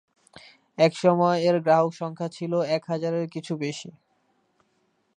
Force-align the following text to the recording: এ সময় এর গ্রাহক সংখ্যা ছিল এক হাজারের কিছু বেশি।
এ 0.77 0.87
সময় 0.95 1.37
এর 1.43 1.57
গ্রাহক 1.59 1.91
সংখ্যা 1.93 2.27
ছিল 2.27 2.53
এক 2.75 2.83
হাজারের 2.87 3.25
কিছু 3.29 3.53
বেশি। 3.57 3.89